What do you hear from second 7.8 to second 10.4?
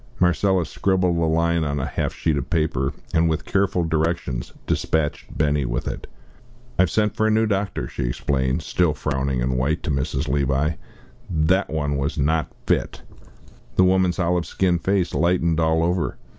she explained, still frowning and white, to Mrs.